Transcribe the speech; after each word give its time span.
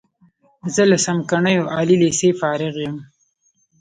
زه 0.73 0.83
له 0.91 0.97
څمکنیو 1.05 1.71
عالی 1.73 1.95
لیسې 2.03 2.29
فارغ 2.39 2.73
یم. 2.85 2.97